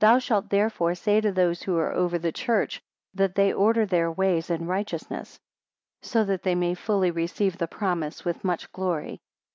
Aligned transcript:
16 0.00 0.06
Thou 0.06 0.18
shalt 0.18 0.50
therefore 0.50 0.94
say 0.94 1.18
to 1.22 1.32
those 1.32 1.62
who 1.62 1.78
are 1.78 1.94
over 1.94 2.18
the 2.18 2.30
church, 2.30 2.82
that 3.14 3.34
they 3.36 3.50
order 3.54 3.86
their 3.86 4.12
ways 4.12 4.50
in 4.50 4.66
righteousness; 4.66 5.40
so 6.02 6.22
that 6.24 6.42
they 6.42 6.54
may 6.54 6.74
fully 6.74 7.10
receive 7.10 7.56
the 7.56 7.66
promise 7.66 8.22
with 8.22 8.44
much 8.44 8.70
glory. 8.72 9.22